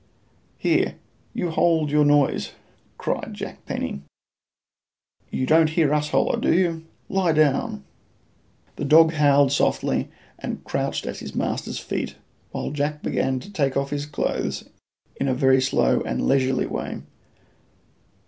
"Here, 0.57 0.95
you 1.31 1.51
hold 1.51 1.91
your 1.91 2.03
noise," 2.05 2.53
cried 2.97 3.35
Jack 3.35 3.67
Penny. 3.67 4.01
"You 5.29 5.45
don't 5.45 5.69
hear 5.69 5.93
us 5.93 6.09
holler, 6.09 6.39
do 6.39 6.51
you? 6.51 6.85
Lie 7.07 7.33
down!" 7.33 7.83
The 8.77 8.85
dog 8.85 9.11
howled 9.13 9.51
softly 9.51 10.09
and 10.39 10.63
crouched 10.63 11.05
at 11.05 11.17
his 11.17 11.35
master's 11.35 11.77
feet, 11.77 12.15
while 12.49 12.71
Jack 12.71 13.03
began 13.03 13.39
to 13.41 13.53
take 13.53 13.77
off 13.77 13.91
his 13.91 14.07
clothes 14.07 14.67
in 15.17 15.27
a 15.27 15.35
very 15.35 15.61
slow 15.61 16.01
and 16.01 16.27
leisurely 16.27 16.65
way. 16.65 17.01